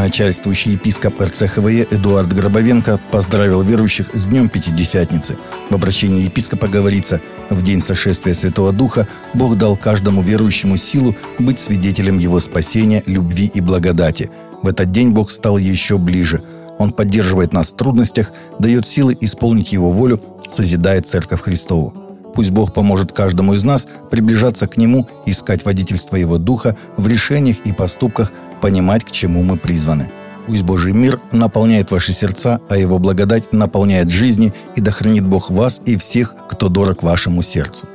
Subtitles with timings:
[0.00, 5.36] Начальствующий епископ РЦХВЕ Эдуард Гробовенко поздравил верующих с Днем Пятидесятницы.
[5.68, 7.20] В обращении епископа говорится,
[7.50, 13.50] в день сошествия Святого Духа Бог дал каждому верующему силу быть свидетелем Его спасения, любви
[13.52, 14.30] и благодати.
[14.62, 16.42] В этот день Бог стал еще ближе.
[16.78, 22.09] Он поддерживает нас в трудностях, дает силы исполнить Его волю, созидает Церковь Христову.
[22.34, 27.58] Пусть Бог поможет каждому из нас приближаться к Нему, искать водительство Его Духа в решениях
[27.64, 30.10] и поступках, понимать, к чему мы призваны.
[30.46, 35.50] Пусть Божий мир наполняет ваши сердца, а Его благодать наполняет жизни, и да хранит Бог
[35.50, 37.86] вас и всех, кто дорог вашему сердцу.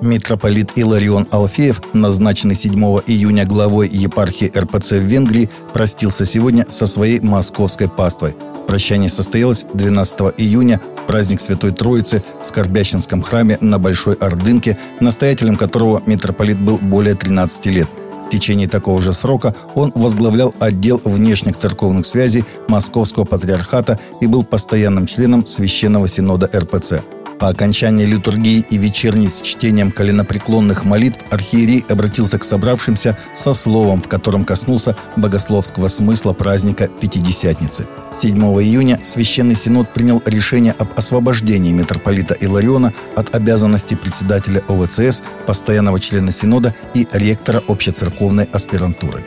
[0.00, 2.74] Митрополит Иларион Алфеев, назначенный 7
[3.06, 8.34] июня главой епархии РПЦ в Венгрии, простился сегодня со своей московской паствой.
[8.66, 15.56] Прощание состоялось 12 июня в праздник Святой Троицы в Скорбящинском храме на Большой Ордынке, настоятелем
[15.56, 17.88] которого митрополит был более 13 лет–
[18.26, 24.44] в течение такого же срока он возглавлял отдел внешних церковных связей Московского патриархата и был
[24.44, 27.02] постоянным членом Священного Синода РПЦ.
[27.38, 34.00] По окончании литургии и вечерней с чтением коленопреклонных молитв архиерей обратился к собравшимся со словом,
[34.00, 37.86] в котором коснулся богословского смысла праздника Пятидесятницы.
[38.16, 45.98] 7 июня Священный Синод принял решение об освобождении митрополита Илариона от обязанностей председателя ОВЦС, постоянного
[45.98, 49.24] члена Синода и ректора общецерковной аспирантуры.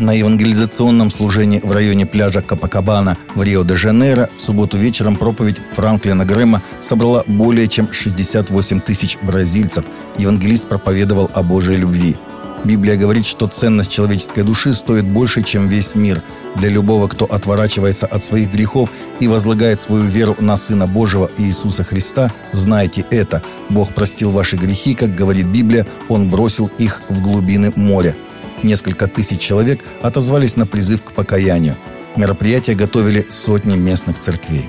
[0.00, 6.62] На евангелизационном служении в районе пляжа Капакабана в Рио-де-Жанейро в субботу вечером проповедь Франклина Грэма
[6.80, 9.84] собрала более чем 68 тысяч бразильцев.
[10.16, 12.16] Евангелист проповедовал о Божьей любви.
[12.64, 16.22] Библия говорит, что ценность человеческой души стоит больше, чем весь мир.
[16.56, 21.84] Для любого, кто отворачивается от своих грехов и возлагает свою веру на Сына Божьего Иисуса
[21.84, 23.42] Христа, знайте это.
[23.68, 28.16] Бог простил ваши грехи, как говорит Библия, Он бросил их в глубины моря.
[28.62, 31.76] Несколько тысяч человек отозвались на призыв к покаянию.
[32.16, 34.68] Мероприятие готовили сотни местных церквей.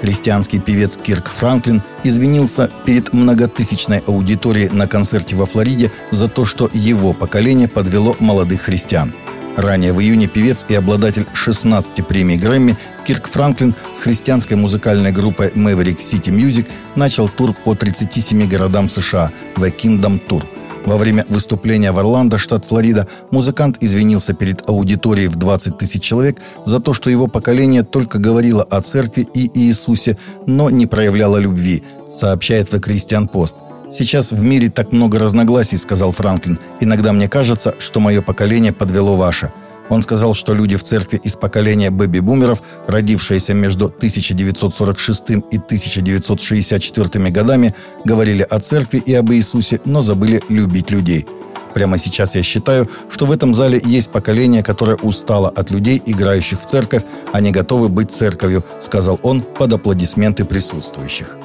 [0.00, 6.70] Христианский певец Кирк Франклин извинился перед многотысячной аудиторией на концерте во Флориде за то, что
[6.72, 9.12] его поколение подвело молодых христиан.
[9.56, 15.48] Ранее в июне певец и обладатель 16 премий Грэмми Кирк Франклин с христианской музыкальной группой
[15.48, 20.44] Maverick City Music начал тур по 37 городам США «The Kingdom Tour»,
[20.86, 26.38] во время выступления в Орландо, штат Флорида, музыкант извинился перед аудиторией в 20 тысяч человек
[26.66, 30.16] за то, что его поколение только говорило о церкви и Иисусе,
[30.46, 33.56] но не проявляло любви, сообщает The Christian Post.
[33.90, 36.58] «Сейчас в мире так много разногласий»,— сказал Франклин.
[36.80, 39.50] «Иногда мне кажется, что мое поколение подвело ваше».
[39.88, 47.74] Он сказал, что люди в церкви из поколения бэби-бумеров, родившиеся между 1946 и 1964 годами,
[48.04, 51.26] говорили о церкви и об Иисусе, но забыли любить людей.
[51.74, 56.60] Прямо сейчас я считаю, что в этом зале есть поколение, которое устало от людей, играющих
[56.60, 57.04] в церковь,
[57.40, 61.36] не готовы быть церковью, сказал он под аплодисменты присутствующих.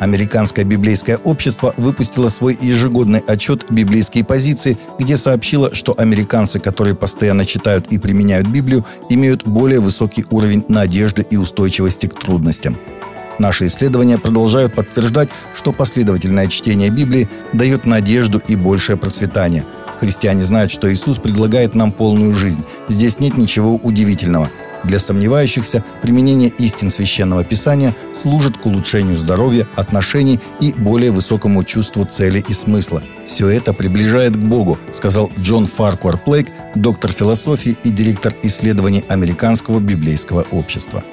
[0.00, 7.44] Американское библейское общество выпустило свой ежегодный отчет «Библейские позиции», где сообщило, что американцы, которые постоянно
[7.44, 12.78] читают и применяют Библию, имеют более высокий уровень надежды и устойчивости к трудностям.
[13.38, 19.66] Наши исследования продолжают подтверждать, что последовательное чтение Библии дает надежду и большее процветание.
[20.00, 22.64] Христиане знают, что Иисус предлагает нам полную жизнь.
[22.88, 24.48] Здесь нет ничего удивительного–
[24.84, 32.04] для сомневающихся применение истин священного писания служит к улучшению здоровья, отношений и более высокому чувству
[32.04, 33.02] цели и смысла.
[33.26, 39.80] Все это приближает к Богу, сказал Джон Фаркуар Плейк, доктор философии и директор исследований Американского
[39.80, 41.04] библейского общества.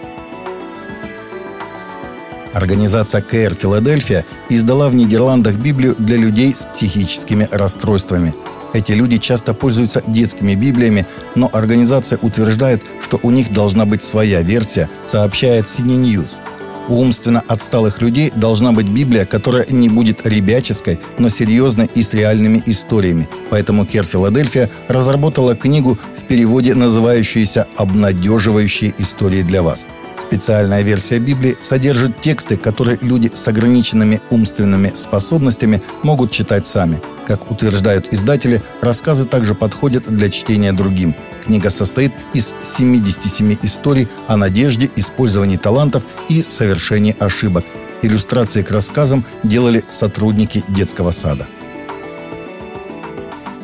[2.54, 8.34] Организация КР Филадельфия издала в Нидерландах Библию для людей с психическими расстройствами–
[8.74, 11.06] эти люди часто пользуются детскими Библиями,
[11.36, 16.40] но организация утверждает, что у них должна быть своя версия, сообщает Cine News.
[16.88, 22.14] У умственно отсталых людей должна быть Библия, которая не будет ребяческой, но серьезной и с
[22.14, 23.28] реальными историями.
[23.50, 29.86] Поэтому Кер Филадельфия разработала книгу в переводе, называющуюся «Обнадеживающие истории для вас».
[30.28, 37.02] Специальная версия Библии содержит тексты, которые люди с ограниченными умственными способностями могут читать сами.
[37.26, 41.16] Как утверждают издатели, рассказы также подходят для чтения другим.
[41.46, 47.64] Книга состоит из 77 историй о надежде, использовании талантов и совершении ошибок.
[48.02, 51.48] Иллюстрации к рассказам делали сотрудники детского сада.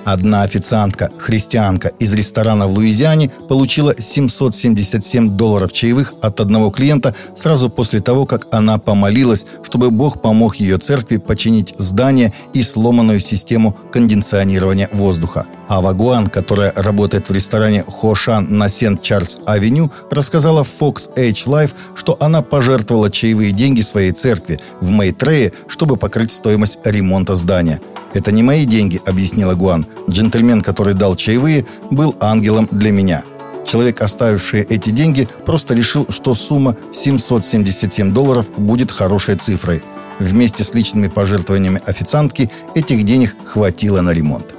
[0.06, 7.70] Одна официантка, христианка из ресторана в Луизиане, получила 777 долларов чаевых от одного клиента сразу
[7.70, 13.78] после того, как она помолилась, чтобы Бог помог ее церкви починить здание и сломанную систему
[13.92, 15.46] кондиционирования воздуха.
[15.74, 22.44] А Вагуан, которая работает в ресторане Хошан на Сент-Чарльз-авеню, рассказала Fox H Live, что она
[22.44, 27.82] пожертвовала чаевые деньги своей церкви в Мейтрее, чтобы покрыть стоимость ремонта здания–
[28.14, 29.88] «Это не мои деньги»,— объяснила Гуан.
[30.08, 33.24] «Джентльмен, который дал чаевые, был ангелом для меня».
[33.66, 39.82] Человек, оставивший эти деньги, просто решил, что сумма в 777 долларов будет хорошей цифрой.
[40.20, 44.54] Вместе с личными пожертвованиями официантки этих денег хватило на ремонт.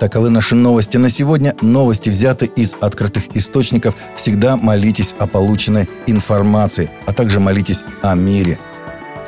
[0.00, 1.56] Таковы наши новости на сегодня.
[1.60, 3.94] Новости взяты из открытых источников.
[4.16, 8.58] Всегда молитесь о полученной информации, а также молитесь о мире–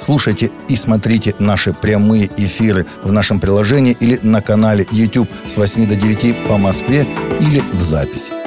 [0.01, 5.87] Слушайте и смотрите наши прямые эфиры в нашем приложении или на канале YouTube с 8
[5.87, 7.07] до 9 по Москве
[7.41, 8.40] или в записи.